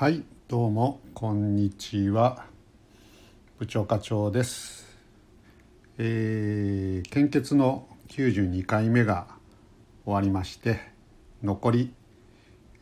[0.00, 2.46] はいどうもこんにちは。
[3.58, 4.96] 部長課長です。
[5.98, 9.26] えー、献血の92回目が
[10.06, 10.80] 終わりまして
[11.42, 11.92] 残り、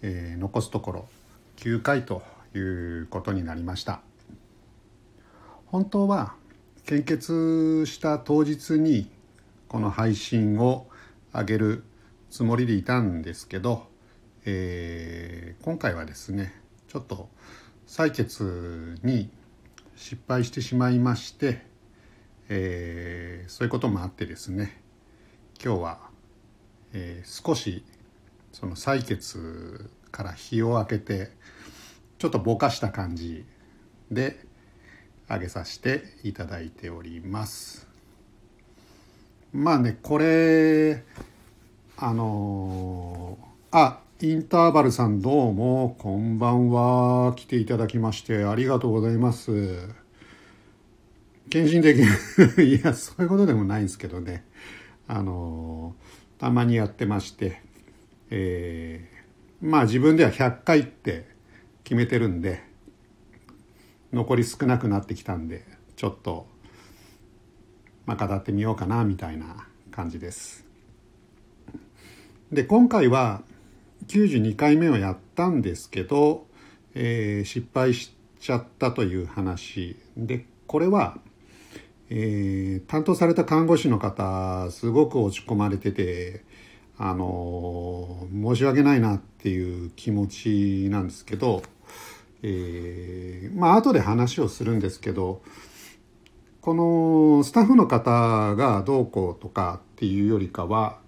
[0.03, 1.09] えー、残すところ
[1.57, 2.23] 9回と
[2.55, 4.01] いうことになりました。
[5.67, 6.35] 本当は
[6.87, 9.11] 献血した当日に
[9.67, 10.87] この配信を
[11.33, 11.83] 上げる
[12.31, 13.89] つもりでいたんですけど、
[14.45, 16.58] えー、今回はですね
[16.89, 17.29] ちょっと
[17.87, 19.31] 採血に
[19.95, 21.63] 失敗してしまいまして、
[22.49, 24.81] えー、そういうこともあってですね
[25.63, 25.99] 今日は、
[26.95, 27.85] えー、少し
[28.53, 31.31] その採血から日を空けて
[32.19, 33.45] ちょっとぼかした感じ
[34.11, 34.39] で
[35.29, 37.87] 上げさせていただいております。
[39.53, 41.05] まあねこれ
[41.99, 47.35] あのー、あインターバルさんどうもこんばんは。
[47.37, 49.89] 来ていただきましてありがとうございます。
[51.51, 52.01] 献身的。
[52.59, 54.45] いやそういうことでもないんですけどね。
[55.07, 55.95] あの
[56.39, 57.63] たまにやってまして
[58.31, 61.29] えー、まあ自分では100回って
[61.85, 62.65] 決めてるんで
[64.13, 66.49] 残り少なくなってきたんでちょっと
[68.05, 70.67] まあ語ってみようかなみたいな感じです。
[72.51, 73.43] で今回は
[74.09, 76.47] 92回目をやったんですけど、
[76.95, 79.97] えー、失敗しちゃったという話。
[80.17, 81.19] でこれは、
[82.09, 86.43] えー、担当された看護師の方すごく落ち込まれてて
[86.97, 91.63] あの申し訳ないなっていう気持ちなんですけど、
[92.43, 95.43] えー、まあ後で話をするんですけど
[96.63, 100.99] このスタッフの方がどうこうとかっていうよりかは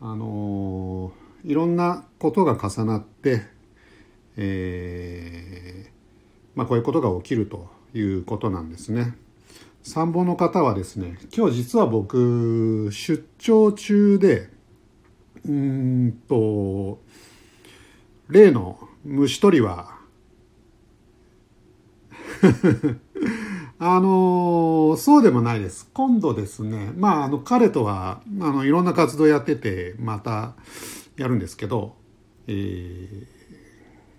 [0.00, 3.42] あのーいろんなことが重なって、
[4.36, 5.90] えー、
[6.54, 9.16] まあ、こういうことが起きるということなんですね。
[9.82, 14.50] 参謀の方はですね今日実は僕出張中で
[15.48, 16.98] うんと
[18.28, 19.96] 例の虫取りは
[23.78, 25.88] あのそうでもないです。
[25.92, 30.54] 今度ですね、まあ、あの、彼とは、あの、いろんな活動やってて、また、
[31.16, 31.96] やるんですけど、
[32.46, 33.26] えー、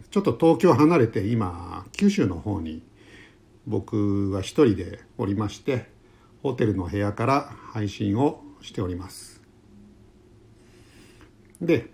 [0.10, 2.84] ちょっと東京離れて今九州の方に
[3.66, 5.90] 僕は一人でおりまして
[6.42, 9.42] ホテルの部屋から配信をしております
[11.62, 11.90] で、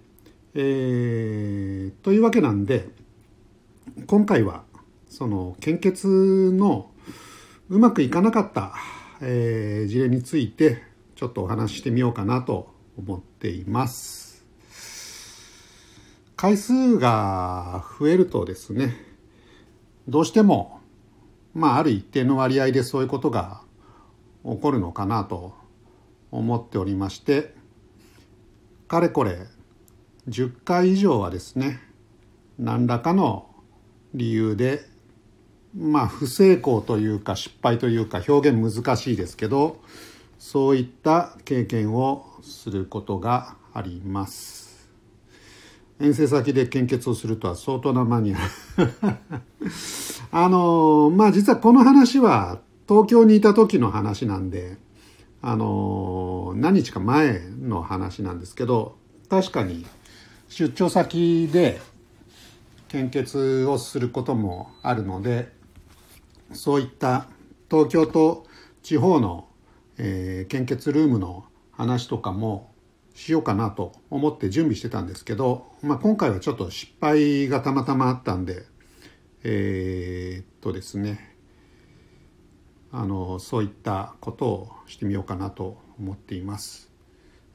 [0.53, 2.87] えー、というわけなんで
[4.07, 4.63] 今回は
[5.09, 6.89] その献血の
[7.69, 8.73] うまくいかなかった、
[9.21, 10.83] えー、事例について
[11.15, 14.22] ちょっとお話ししてみようかなと思っています。
[16.43, 18.97] 回数が増えるとですね
[20.09, 20.81] どうしても
[21.53, 23.61] まあある一定の割合でそういうことが
[24.43, 25.53] 起こるのかなと
[26.31, 27.55] 思っておりまして
[28.89, 29.37] かれこれ
[30.27, 31.79] 10回以上はですね
[32.59, 33.47] 何らかの
[34.13, 34.81] 理由で
[35.73, 39.79] まあ不成功というか失敗というか表現難しいですけど
[40.39, 44.62] そういった経験をすることがあります。
[45.99, 48.37] 遠征先で献血をするとは相当なマニア。
[50.31, 54.77] あのまあ実はこの話は東京にいた時の話なんで
[55.41, 58.97] あの何日か前の話なんですけど
[59.29, 59.85] 確かに
[60.49, 61.79] 出張先で
[62.87, 65.51] 献血をすることもあるので
[66.51, 67.27] そういった
[67.69, 68.45] 東京と
[68.83, 69.47] 地方の、
[69.97, 72.72] えー、献血ルームの話とかも
[73.13, 78.65] しようかなと思って準備してたんですけど、まあ、今回はちょっと失敗がたまたまあったんで
[79.43, 81.35] えー、っとですね
[82.91, 86.91] あのそういったことをしてみようかなと思っています。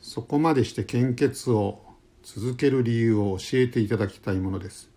[0.00, 1.80] そこまでして献血を
[2.22, 4.90] 続ける理由を教えていただきたいものです。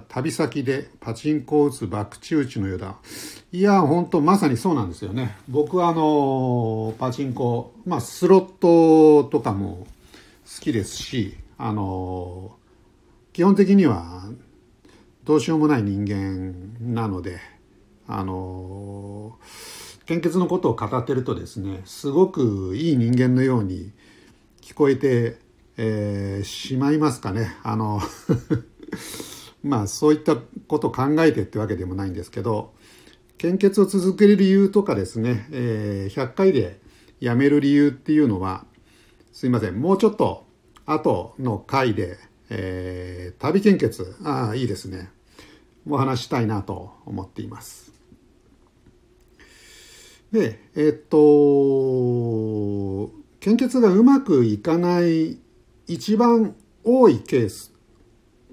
[0.00, 2.96] 旅先でパチンコを打つ博打打ちのようだ。
[3.52, 5.36] いや本当まさにそうなんですよね。
[5.48, 8.52] 僕はあのパチンコまあスロッ
[9.22, 9.86] トとかも
[10.44, 12.56] 好きですしあの
[13.32, 14.24] 基本的には
[15.24, 17.40] どうしようもない人間なので
[18.06, 19.38] あの
[20.06, 23.90] 献血のことを語ってるとですねすごくいい人間のように
[24.60, 25.38] 聞こえて、
[25.76, 27.56] えー、しまいますかね。
[27.62, 28.00] あの
[29.64, 30.36] まあそういった
[30.68, 32.74] ことを考えてってわけでもないんですけど
[33.38, 36.78] 献血を続ける理由とかですね、えー、100回で
[37.18, 38.64] やめる理由っていうのは
[39.32, 40.46] すいませんもうちょっと
[40.86, 42.18] 後の回で、
[42.50, 45.10] えー、旅献血ああいいですね
[45.88, 47.92] お話したいなと思っています。
[50.32, 51.16] で、えっと、
[53.38, 55.38] 献血がうまくいかない
[55.86, 57.72] 一番多いケース、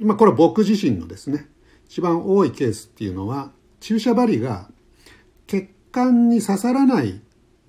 [0.01, 1.47] まあこれ僕自身のですね、
[1.85, 4.69] 一番多いケースっていうのは、注射針が
[5.47, 7.13] 血管に刺さらないっ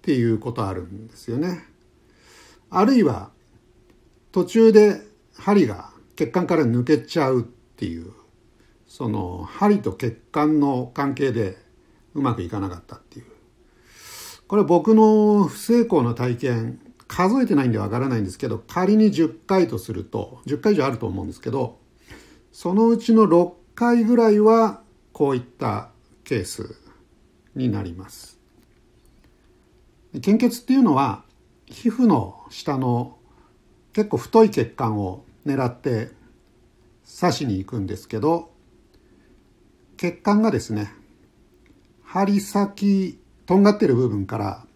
[0.02, 1.64] ていうことあるんですよね。
[2.70, 3.30] あるいは
[4.32, 5.02] 途中で
[5.34, 8.12] 針が血管から抜けちゃうっていう
[8.86, 11.58] その針と血管の関係で
[12.14, 13.26] うまくいかなかったっていう
[14.46, 21.78] これ僕の不成功の体験数えてないんでわからないんですけど仮に10回とすると10回以上あると思うんですけど
[22.52, 24.82] そのうちの6回ぐらいは
[25.12, 25.90] こういった
[26.24, 26.76] ケース
[27.56, 28.38] になります。
[30.20, 31.24] 献血っていうのは
[31.66, 33.16] 皮膚の下の
[33.94, 36.10] 結構太い血管を狙って
[37.20, 38.50] 刺しに行くんですけど
[39.96, 40.92] 血管がですね
[42.02, 44.66] 針先とんがってる部分から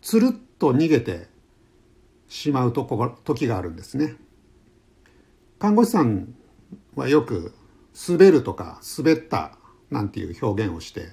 [0.00, 1.26] つるっと逃げて
[2.28, 4.14] しまうとこ時があるんですね。
[5.58, 6.34] 看護師さん
[6.94, 7.54] はよく
[8.08, 9.58] 滑るとか滑った
[9.90, 11.08] なんていう表現をして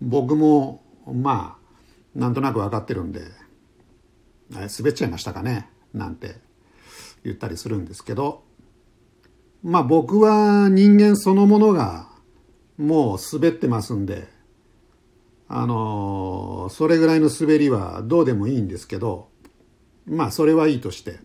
[0.00, 1.56] 僕もま
[2.14, 3.22] あなんとなく分かってるんで
[4.50, 5.68] 滑っちゃいましたかね？
[5.92, 6.36] なんて
[7.24, 8.44] 言ったりするんですけど
[9.62, 12.08] まあ僕は人間そのものが
[12.76, 14.28] もう滑ってますんで
[15.48, 19.28] あのそれぐらいの滑りはどうでもいいんですけど
[20.06, 21.18] まあそれはいいとして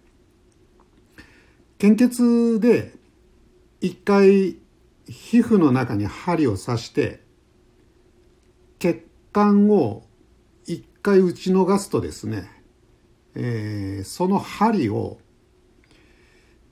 [1.77, 2.93] 献血で
[3.81, 4.57] 一回
[5.07, 7.21] 皮膚の中に針を刺して
[8.77, 10.03] 血管を
[10.65, 12.49] 一回打ち逃すとですね、
[13.35, 15.19] えー、その針を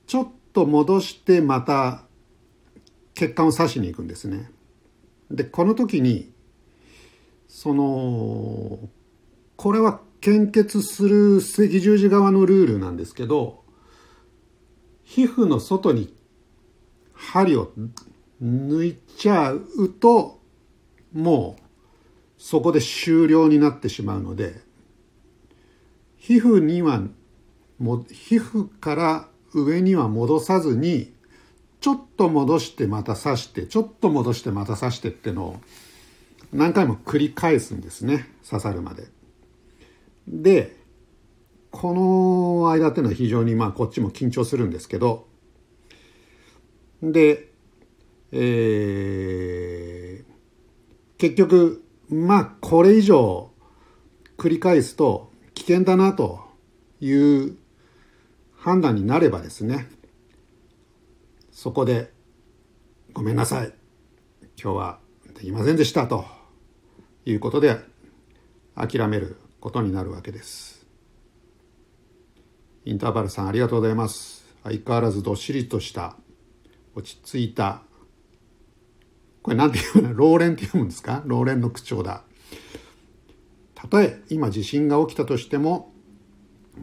[0.06, 2.04] ちょっと戻してまた
[3.14, 4.52] 血管を刺しに行くんですね。
[5.32, 6.32] でこの時に
[7.48, 8.80] その
[9.56, 13.64] これは献血する赤十字側のルールなんですけど
[15.04, 16.14] 皮膚の外に
[17.18, 17.72] 針を
[18.42, 20.40] 抜いちゃうと
[21.14, 21.62] もう
[22.38, 24.62] そこで終了になってしまうので
[26.18, 27.02] 皮膚には
[27.80, 31.14] も皮膚から上には戻さずに
[31.80, 35.60] ちょっと戻してまた刺してちょっと戻してまた刺してってのを
[36.54, 39.08] 何回も繰り返すんですね刺さるまで。
[40.28, 40.76] で
[41.72, 45.28] この間っていうのは非常にまあこっちも緊張するんですけど
[47.02, 47.52] で、
[48.32, 53.52] えー、結局まあこれ以上
[54.38, 56.42] 繰り返すと危険だなと
[57.00, 57.58] いう
[58.56, 59.90] 判断になればですね
[61.52, 62.12] そこで
[63.14, 63.74] ごめんなさい
[64.62, 65.00] 今日は
[65.36, 66.26] できませんでしたと
[67.26, 67.78] いうことで
[68.76, 70.86] 諦めることになるわけです。
[72.86, 74.46] インターバルさんありがとうございます。
[74.64, 76.16] 相変わらずどっしりとした
[76.98, 77.84] 落ち着いた。
[79.44, 80.14] これなんていうの？
[80.14, 81.22] ローレンって読むんですか？
[81.26, 82.24] ローレンの口調だ。
[83.76, 85.94] たとえ今地震が起きたとしても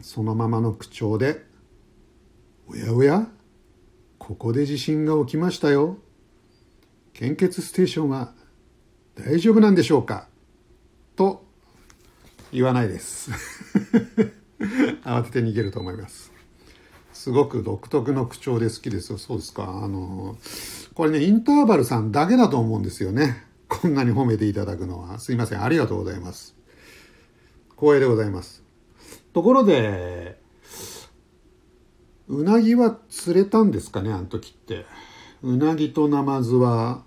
[0.01, 1.45] そのままの口調で
[2.67, 3.27] 「おやおや
[4.17, 5.97] ここで地震が起きましたよ。
[7.13, 8.33] 献血ステーションは
[9.15, 10.29] 大丈夫なんでしょうか?」
[11.17, 11.45] と
[12.53, 13.31] 言わないです。
[15.03, 16.31] 慌てて逃げると思います。
[17.25, 19.17] すごく独特の口調で好きですよ。
[19.17, 19.63] そうですか。
[19.63, 20.37] あの
[20.93, 23.47] これねインターバルさんだけだと思うんですよね。
[23.67, 25.17] こんなに褒めていただくのは。
[25.17, 25.63] すいません。
[25.63, 26.55] ありがとうございます。
[27.79, 28.61] 光栄でございます。
[29.33, 30.39] ところで
[32.27, 34.85] うなぎは釣れたんですかねあの時って。
[35.41, 37.01] うなぎとナマズは。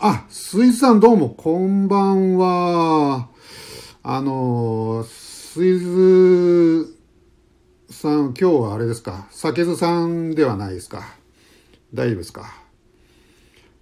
[0.00, 3.28] あ、スイズさんどうも、こんばんは。
[4.02, 6.99] あの、スイズ
[8.00, 11.04] さん、今日はあれですか、酒津さんではないですか？
[11.92, 12.54] 大丈夫ですか？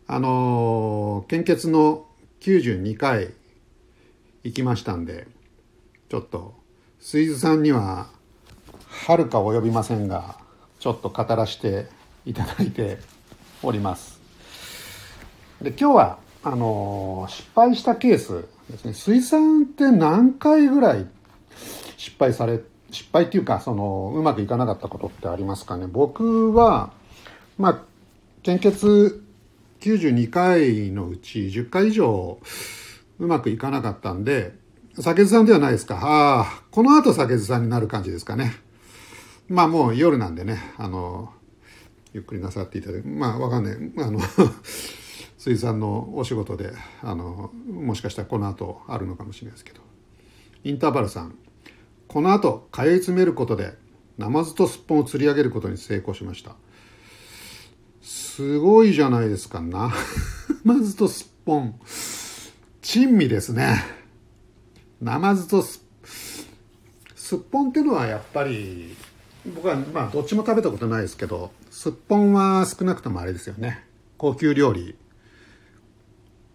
[0.09, 2.05] あの、献血の
[2.41, 3.33] 92回
[4.43, 5.29] 行きましたんで、
[6.09, 6.57] ちょっと、
[6.99, 8.09] スイズさんには、
[8.89, 10.37] はるか及びませんが、
[10.81, 11.87] ちょっと語らせて
[12.27, 12.99] いただいて
[13.63, 14.21] おります。
[15.63, 21.07] で今日はあの失敗したケースですね水産って何回ぐらい
[21.97, 25.87] 失敗されて失敗っていうかそのうまくいかなかったことってありますかね？
[25.87, 26.93] 僕は
[27.59, 27.83] まあ
[28.43, 29.23] 献血
[29.81, 32.39] 92回のうち10回以上
[33.19, 34.55] うまくいかなかったんで
[34.99, 35.97] 酒津さんではないですか？
[36.01, 38.53] ああこの後酒津さんになる感じですかね。
[39.49, 41.33] まあもう夜なんでねあの
[42.13, 43.77] ゆっくりなさっていただくまあわかんない。
[43.99, 44.19] あの
[45.39, 49.81] 水産のお仕事であのもしかしたらこの後あるのかもしれないですけど。
[50.65, 51.37] インターバルさん
[52.09, 53.75] この後通い詰めることで
[54.17, 56.57] ナマズとすっぽんを釣り上げることに成功しました。
[58.03, 59.93] すごいじゃないですかな。
[60.65, 61.79] ナマズとすっぽん
[62.83, 63.85] 珍味ですね。
[65.01, 65.85] ナマズとす
[67.15, 68.97] すっぽんっていうのはやっぱり
[69.55, 73.85] 僕はまあどっちも食べたことないですけどすっぽんは少なくともあれですよね。
[74.17, 74.97] 高級料理。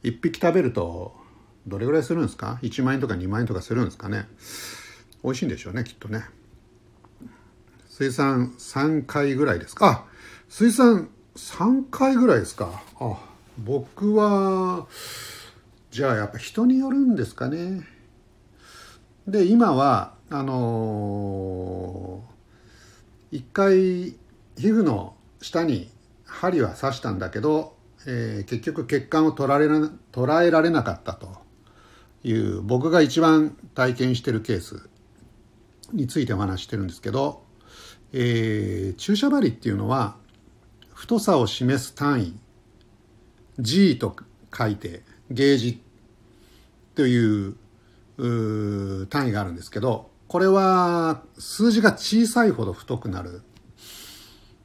[0.04, 1.16] 1匹食べると
[1.66, 4.28] どれぐらいするんですか？1万円とか2万円とかするんですかね？
[5.24, 6.26] 美味しいんでしょうねきっとね。
[7.88, 9.88] 水産3回ぐらいですか。
[9.88, 10.06] あ
[10.50, 12.82] 水産3回ぐらいですか。
[13.00, 13.18] あ
[13.58, 14.88] 僕は
[15.92, 17.88] じゃあやっぱ人によるんですかね。
[19.28, 24.18] で今はあのー、一回皮
[24.58, 25.90] 膚の下に
[26.26, 27.74] 針は刺したんだけど
[28.06, 31.38] えー、結局血管を捉えら捉えられなかったと
[32.24, 34.90] いう僕が一番体験してるケース。
[35.94, 37.44] についてお話してるんですけど、
[38.12, 40.16] えー、注射針っていうのは
[40.94, 42.40] 太さを示す単位
[43.60, 44.16] G と
[44.56, 45.82] 書いてゲージ
[46.96, 47.56] という
[49.08, 53.42] 単位があるんですけどこれは数字が小さいほど太くなる。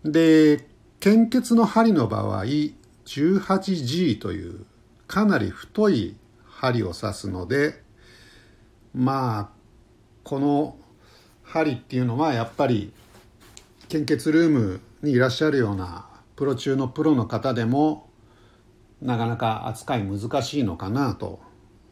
[0.05, 0.67] で
[1.01, 2.45] 献血の針の場合
[3.05, 4.67] 18G という
[5.07, 7.83] かなり太い針を刺すので
[8.95, 9.49] まあ
[10.25, 10.77] この
[11.49, 12.93] 針っていうのはやっぱり
[13.89, 18.11] 献血ルームにいらっしゃるようなプロ中のプロの方でも
[19.01, 21.41] なかなか扱い難しいのかなと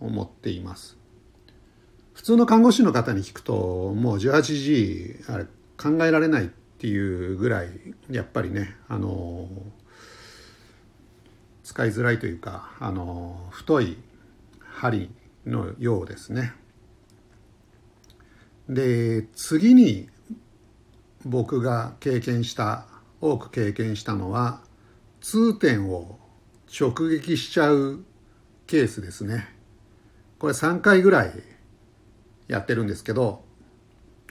[0.01, 0.99] 思っています
[2.13, 5.45] 普通の看護師の方に聞くともう 18G あれ
[5.79, 7.69] 考えられないっていうぐらい
[8.11, 9.49] やっぱりねあの
[11.65, 13.97] 使いづらいというかあの太い
[14.61, 15.11] 針
[15.47, 16.53] のようですね。
[18.68, 20.08] で次に
[21.25, 22.87] 僕が経験した
[23.20, 24.61] 多く経験したのは
[25.20, 26.18] 痛点を
[26.68, 28.04] 直撃しちゃう
[28.66, 29.49] ケースですね。
[30.38, 31.32] これ3回ぐらい
[32.49, 33.44] やってるんですけど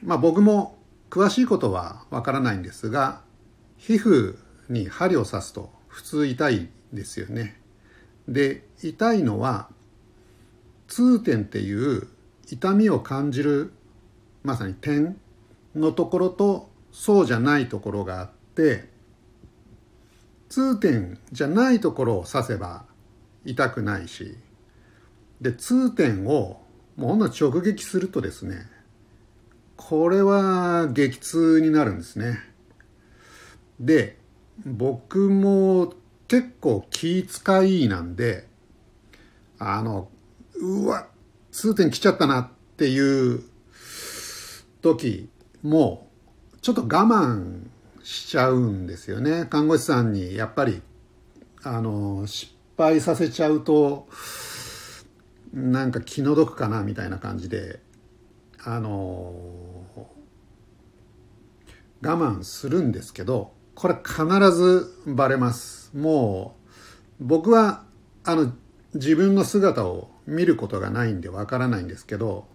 [0.03, 0.77] まあ僕も
[1.09, 3.21] 詳しいことはわからないんですが
[3.77, 4.37] 皮膚
[4.69, 7.59] に針を刺すと普通痛いですよね。
[8.27, 9.69] で痛いのは
[10.87, 12.07] 痛点っていう
[12.47, 13.73] 痛みを感じる
[14.45, 15.17] まさに点
[15.75, 18.87] のところとそうじゃないところがあって
[20.49, 22.85] 痛点じゃないところを刺せば
[23.43, 24.37] 痛くないし
[25.41, 26.61] で痛点を
[26.95, 28.67] もうほんの直撃するとですね
[29.75, 32.39] これは激痛になるんですね。
[33.79, 34.17] で
[34.65, 35.93] 僕も
[36.29, 38.47] 結構気遣いなんで
[39.59, 40.07] あの
[40.55, 41.07] うわ
[41.51, 43.43] 痛点来ちゃったなっていう
[44.85, 45.29] 時
[45.63, 46.07] も
[46.61, 47.63] ちょっと我慢
[48.03, 49.47] しちゃうんですよね。
[49.49, 50.81] 看護師さんにやっぱり
[51.63, 54.07] あの失敗させちゃうと
[55.51, 57.79] なんか気の毒かなみたいな感じで
[58.63, 59.33] あの
[62.03, 65.91] 我慢するんですけどこれ必ずバレます。
[65.95, 66.55] も
[67.19, 67.83] う僕は
[68.23, 68.53] あの
[68.93, 72.47] 自分の姿を見ることがないんでわからないんですけど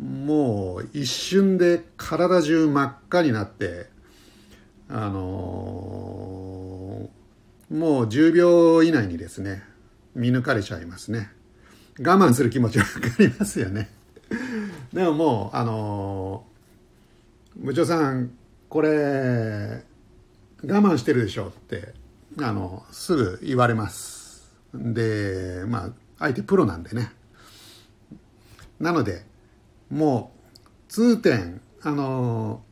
[0.00, 3.86] もう一瞬で体中真っ赤になって
[4.88, 9.62] あのー、もう10秒以内にですね
[10.14, 11.30] 見抜かれちゃいますね。
[11.98, 13.90] 我慢する気持ちわかりますよね。
[14.92, 18.32] でももうあのー、部長さん
[18.68, 19.84] これ
[20.64, 21.94] 我慢してるでしょって
[22.38, 24.52] あのすぐ言われます。
[24.74, 27.12] でまあ相手プロなんでね。
[28.78, 29.24] なので
[29.92, 30.32] も
[30.88, 32.62] う痛点あの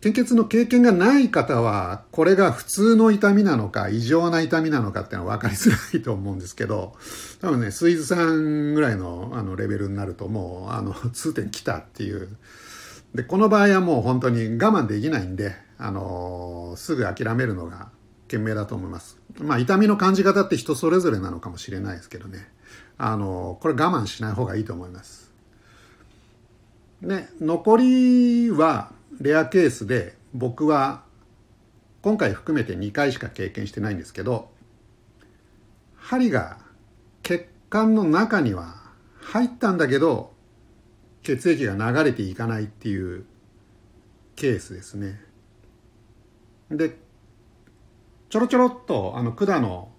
[0.00, 6.94] 献血の経験がない方はこれが普通の痛みなのか異常な痛みなのかっていうのは分かりづらいと思うんですけど
[7.40, 12.28] 多分ねスイーズさんぐらいのあのレベルになるともうあの痛点来たっていう。
[13.14, 17.88] でこの場合はもう本当に我慢できないんで、あの、すぐ諦めるのが
[18.28, 19.18] 賢明だと思います。
[19.38, 22.48] まあ痛みの感じ方って人それぞれなのかもしれないですけどね、
[23.02, 25.32] あの、これ我慢しない方がいいと思います。
[27.00, 31.02] ね、残りはレアケースで僕は
[32.02, 34.50] 今回含めて2回しか経験してないんですけど
[35.96, 36.58] 針が
[37.22, 38.74] 血管の中には
[39.20, 40.32] 入ったんだけど
[41.22, 43.24] 血液が流れていかないっていう
[44.36, 45.20] ケースですね。
[46.70, 46.96] で
[48.28, 49.90] ちょろちょろっとあの管の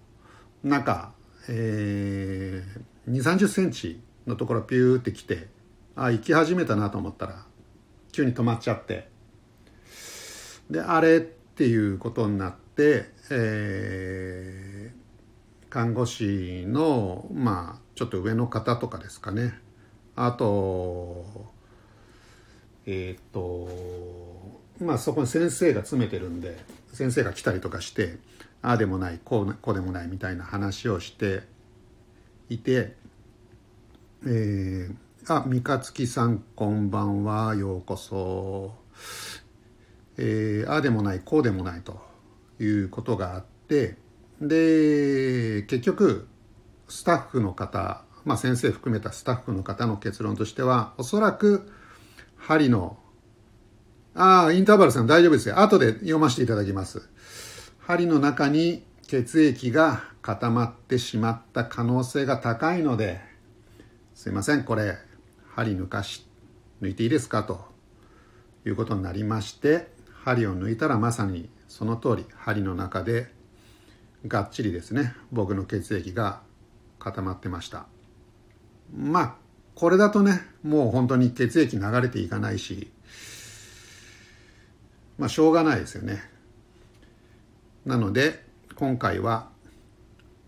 [0.64, 1.12] なんか、
[1.48, 5.48] えー、2 3 0センチのところピューってきて
[5.96, 7.44] あ行き始めたなと思ったら
[8.12, 9.10] 急に止まっちゃって。
[10.70, 19.54] であれっていうことになって、えー、看護師のまあちょっと上の方とかですかね。
[20.16, 21.24] あと
[22.86, 26.58] えっ、ー、とまあそこに先生が詰めてるんで
[26.92, 28.18] 先生が来たりとかして
[28.62, 31.42] ああでもないこうこうでもないみたいな話をして
[32.54, 32.94] いて、
[34.26, 34.94] えー、
[35.28, 38.74] あ三日月さんこんばんはようこそ、
[40.18, 42.00] えー、ああでもないこうでもないと
[42.60, 43.96] いうことがあって
[44.40, 46.28] で結局
[46.88, 51.70] スタッフの方まあ、先生含めたスタッフの方の結論としてはおそらく
[52.36, 52.96] 針の
[54.14, 55.58] ああインターバルさん大丈夫ですよ。
[55.60, 57.08] 後で読ませていただきます。
[57.78, 63.20] 針の中に血液が固まってしまった可能性が高いので
[64.14, 64.96] すいませんこれ
[65.54, 66.26] 針抜かし
[66.80, 67.44] 抜いていいですか？
[67.44, 67.60] と
[68.64, 69.88] いうことになりまして
[70.24, 73.30] 針を抜いたらまさにその通り針の中で
[74.26, 76.40] がっちりですね僕の血液が
[76.98, 77.84] 固まってました。
[78.96, 79.34] まあ
[79.74, 82.90] これだとねもう本当に血液流れていかないし
[85.18, 86.22] まあしょうがないですよね。
[87.84, 88.50] なので
[88.82, 89.46] 今回は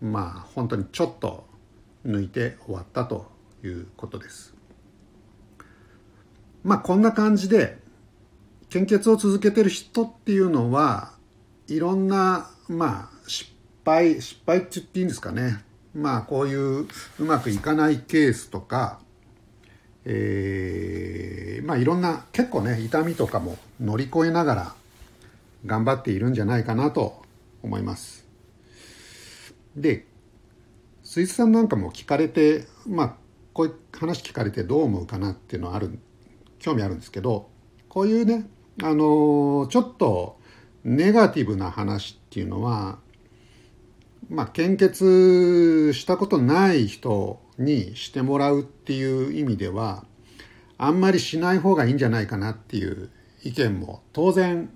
[0.03, 1.47] まあ本当にちょっと
[2.05, 3.31] 抜いて終わったと
[3.63, 4.55] いうことです
[6.65, 7.79] まあこんな感じで
[8.71, 11.13] 献血を続けてる人っていうのは
[11.69, 13.53] いろんなまあ失
[13.85, 15.63] 敗失敗って言っていいんですかね
[15.95, 16.89] まあこういう
[17.21, 18.99] うまくいかないケースとか、
[20.05, 24.75] えー、まあいろんな結構ね痛みとかも乗り越えながら
[25.67, 27.23] 頑張っているんじゃないかなと
[27.63, 28.24] 思います。
[29.77, 30.07] で
[31.03, 33.17] スイスさんなんかも聞かれてまあ
[33.53, 35.99] こういう話聞かれてどう思うかなっていうのはある
[36.59, 37.51] 興味あるんですけど
[37.89, 38.47] こういうね
[38.83, 40.39] あのちょっと
[40.83, 42.99] ネガティブな話っていうのは
[44.31, 50.05] まあ、献血したことない人にしてもらうっていう意味では
[50.79, 53.11] あんまりしない方がいいんじゃないかなっていう
[53.43, 54.71] 意見も当然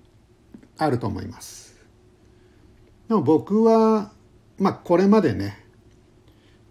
[0.77, 1.77] あると思います。
[3.09, 4.13] でも僕は、
[4.59, 5.65] まあ、これまでね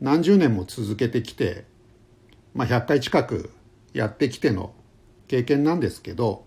[0.02, 1.66] 何十年も続けてきて、
[2.54, 3.52] まあ、100回近く
[3.94, 4.74] やってきての
[5.28, 6.46] 経験なんですけど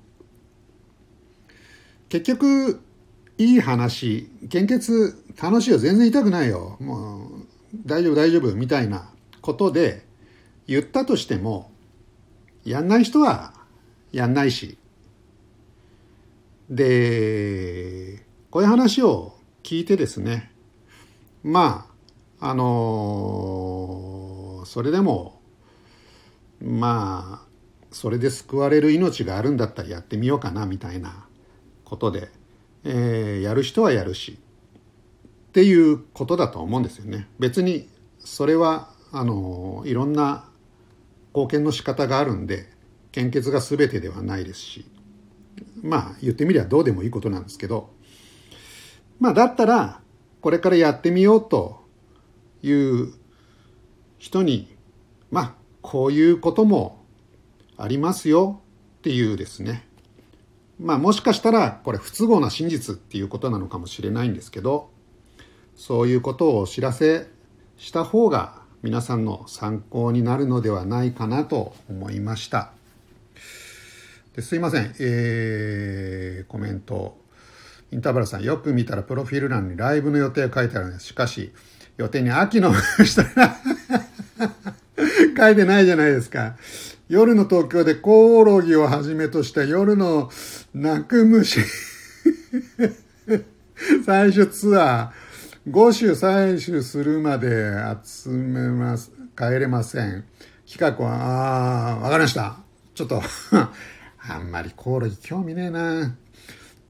[2.09, 2.81] 結局
[3.39, 7.47] いい話献血楽しいよ全然痛くないよもう
[7.87, 10.05] 大丈夫大丈夫みたいなことで
[10.67, 11.71] 言ったとしても
[12.65, 13.55] やんない人は
[14.13, 14.77] やんないし
[16.69, 20.53] でこういう話を聞いてですね
[21.43, 21.87] ま
[22.41, 23.83] ああの
[24.67, 25.41] それでも
[26.61, 27.47] まあ
[27.91, 31.27] それで救われる命があるんだったらやってみようかなみたいな
[31.85, 32.29] ことで
[32.85, 34.39] えー、やる人はやるし
[35.49, 37.29] っていうことだと思うんですよね。
[37.39, 37.89] 別に
[38.21, 40.49] それはあのいろんな
[41.35, 42.69] 貢献の仕方があるんで
[43.13, 44.87] 献血が全てではないですし
[45.83, 47.91] まあ言ってみりゃどうでもいいことなんですけど
[49.19, 50.01] まあだったら
[50.41, 51.81] これからやってみようと
[52.63, 53.13] いう
[54.19, 54.75] 人に
[55.31, 57.05] まあこういうことも
[57.77, 58.61] ありますよ
[58.99, 59.87] っていうですね。
[60.79, 64.91] まあもしかしたらこれ不都合な真実っていうことなのかもしれないんですけど
[65.77, 67.29] そういうことをお知らせ
[67.77, 72.73] した方が皆さんの参考になるのではないかなと思いました。
[74.35, 77.19] ですいません、えー、コメント。
[77.93, 81.53] インターバルさんよく見たらプロフィール欄にライブの予定書いてあるんですしかし
[81.97, 82.73] 予定に秋の
[83.05, 83.25] 下
[85.37, 86.57] 書いてないじゃないですか
[87.09, 90.31] 夜の東京でコオロギをはじめとした夜の
[90.75, 91.61] 泣く虫
[94.07, 95.31] 採取ツアー
[95.69, 97.71] 5種採取するまで
[98.03, 100.25] 集めます、帰れません。
[100.67, 102.57] 企画は、ああ、わかりました。
[102.95, 103.23] ちょっと
[104.19, 106.17] あんまりコオロギ興味ねえな。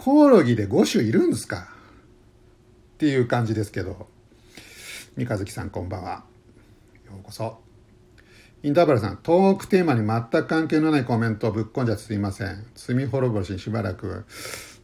[0.03, 1.69] コオロギで5種いるんですか？
[2.95, 4.09] っていう感じですけど。
[5.15, 6.25] 三日月さんこんばんは。
[7.05, 7.59] ようこそ。
[8.63, 12.65] インターバルさん、トークテーマに全く関係のないコメントをぶっ込んじゃすいません。
[12.77, 14.25] 罪滅ぼしにしばらく、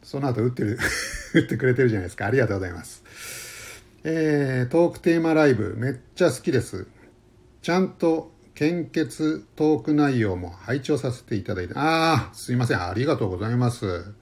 [0.03, 0.77] その後打ってる、
[1.33, 2.27] 打ってくれてるじゃないですか。
[2.27, 3.03] ありがとうございます。
[4.03, 6.85] えー、トークテーマライブ、めっちゃ好きです。
[7.63, 12.87] ちゃんと献血トーク内容も拝聴させていただいて、ああ、すいません。
[12.87, 14.13] ありがとうございます。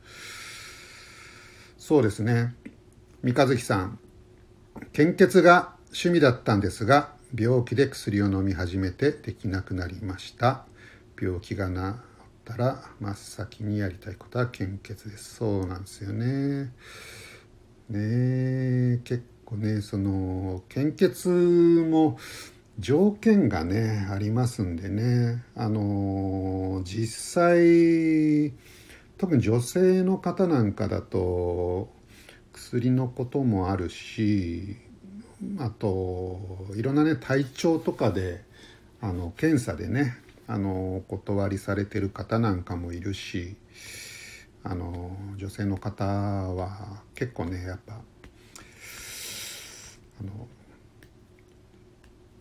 [1.88, 2.56] そうですね。
[3.22, 4.00] 三日月さん、
[4.92, 10.66] 献血が趣味だったんですが病気で薬を飲み始めてできなくなりました。
[11.22, 12.02] 病気が治っ
[12.44, 15.36] たら真っ先にやりたいことは献血です。
[15.36, 16.74] そうなんですよね。
[17.90, 22.18] ね結構ねその献血も
[22.80, 25.44] 条件がねありますんでね。
[25.56, 28.56] あの実際
[29.18, 31.90] 特に女性の方なんかだと
[32.52, 34.76] 薬のこともあるし
[35.60, 36.40] あと
[36.76, 38.44] いろんなね体調とかで
[39.02, 43.56] あの検査でねあのお断りされてる方なんかもいるし
[44.64, 47.98] あの女性の方は結構ねやっぱあ
[50.24, 50.48] の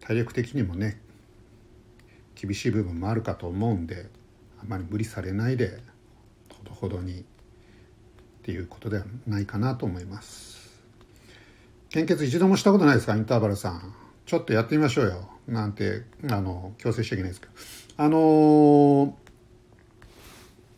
[0.01, 1.01] 体力的にもね
[2.35, 4.09] 厳しい部分もあるかと思うんで
[4.61, 5.94] あまり無理されないで
[6.73, 7.25] ほどほどにっ
[8.43, 10.83] ていうことではないかなと思います。
[11.91, 13.17] 献血一度もしたことないですか？
[13.17, 13.95] インターバルさん。
[14.27, 15.29] ちょっとやってみましょうよ。
[15.47, 17.53] なんてあの強制しちゃいけないですけど。
[17.97, 18.19] あの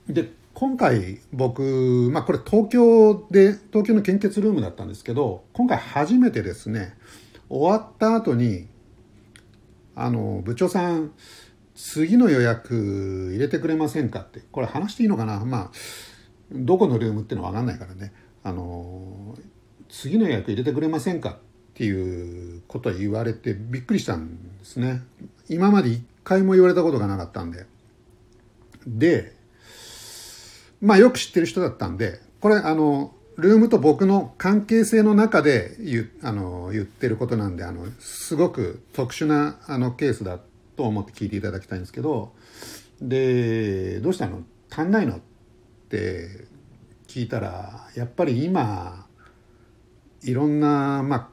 [0.08, 6.96] ー、で今回僕、まあ、これ東京で東京の献血ルームだったんですけど今回初めてですね。
[7.48, 8.68] 終わった後に
[9.94, 11.12] あの部長さん
[11.76, 14.40] 次の予約入れてくれませんかって。
[14.50, 15.44] これ話していいのかな？
[15.44, 15.70] まあ
[16.50, 18.12] どこのルームっていうのは分かんないからね。
[18.42, 19.36] あの
[19.88, 21.36] 次の予約入れてくれませんかっ
[21.74, 25.02] ていうことを言われてびっくりしたんですね。
[25.48, 27.66] 今まで一回も言われたことがなかったんで。
[28.86, 29.36] で
[30.80, 40.38] まあよく知ってる人だったんで、これあの、ルームと僕の関係性の中で言あの言ってることなんで、あの、すごく特殊なあのケースだ
[40.76, 42.34] と思って聞いていただきたいんですけど、
[43.00, 44.42] で、どうしたの？
[44.70, 45.16] 足んないの？
[45.16, 45.20] っ
[45.88, 46.46] て
[47.06, 49.06] 聞いたら、やっぱり今、
[50.22, 51.28] いろんな、まあ、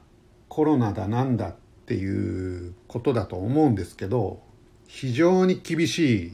[0.48, 4.42] コロナだなんだっていうことだと思うんですけど、
[4.86, 6.32] 非常に厳しい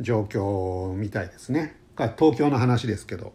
[0.00, 1.76] 状況みたいですね。
[1.96, 3.32] 東京の話ですけど。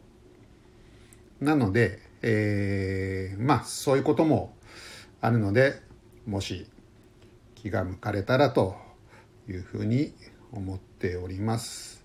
[1.41, 4.55] なので、えー、まあそういうことも
[5.21, 5.81] あるので、
[6.25, 6.67] もし
[7.61, 8.75] 気が向かれたらと
[9.47, 10.13] いうふうに
[10.51, 12.03] 思っております。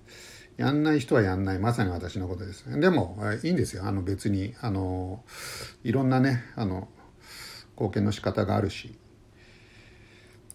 [0.57, 1.59] やんない人はやんない。
[1.59, 2.81] まさに私のことですね。
[2.81, 3.85] でも、いいんですよ。
[3.85, 5.25] あの別に、あの、
[5.83, 6.89] いろんなね、あの、
[7.73, 8.99] 貢献の仕方があるし。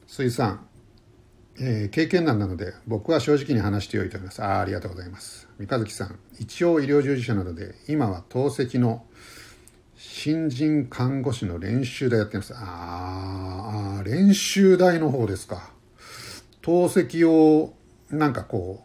[0.09, 0.67] 水産、
[1.59, 9.05] えー、経験談なので僕は正直に話しておいておりますあありがとうございます三日月さん一応医療従事者なので今は透析の
[10.01, 12.53] 新人看護師の練習台やってます。
[12.55, 15.71] ああ練習台の方ですか。
[16.61, 17.73] 透析を
[18.09, 18.81] なんかこ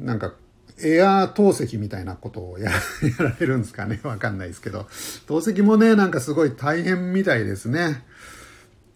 [0.00, 0.34] うなんか
[0.82, 2.72] エアー透析みたいなことを や
[3.20, 4.00] られるんですかね。
[4.02, 4.88] わかんないですけど。
[5.28, 8.02] 透析もねなんかすごい大変みたいですね。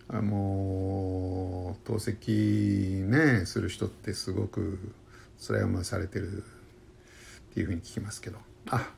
[0.09, 4.81] もう透析ねする人ってすごく
[5.41, 8.39] 辛い思いされてるっていうふうに聞きますけど。
[8.67, 8.91] あ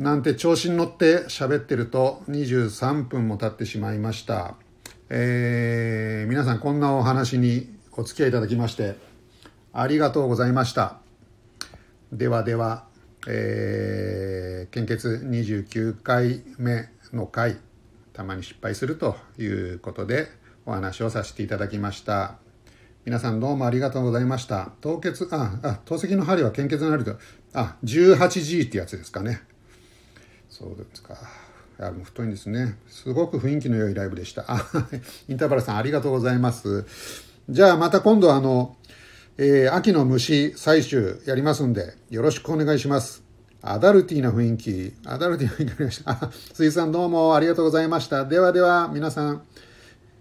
[0.00, 4.54] なんて調子に乗って喋ってると23分も経ってしまいました
[5.10, 8.96] えー、皆さんこんなお話にお付き合いいただきまして
[9.74, 11.00] ありがとうございました
[12.12, 12.86] ではでは、
[13.28, 17.58] えー、献血29回目の回
[18.14, 20.28] たまに失敗するということで
[20.64, 22.36] お話をさせていただきました。
[23.04, 24.72] 皆さんどうもありがとうございました。
[24.82, 27.16] 凍結、あ、あ、透析の針は献血の針と、
[27.54, 29.40] あ、18G ってやつですかね。
[30.50, 31.14] そうですか。
[31.78, 32.76] いや、もう太いんですね。
[32.88, 34.44] すごく雰囲気の良いライブでした。
[35.28, 36.84] インターバルさんありがとうございます。
[37.48, 38.76] じゃあまた今度あの、
[39.38, 43.22] えー、秋の虫採集やりますんで、よろしくお願いします。
[43.62, 46.30] アダルティーな雰囲気、アダルティーな雰囲気になりました。
[46.54, 48.24] 水さんどうもありがとうございました。
[48.24, 49.42] ではでは皆さん、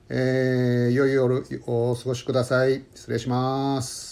[0.09, 2.85] えー、良い夜をお過ごしください。
[2.95, 4.08] 失礼します。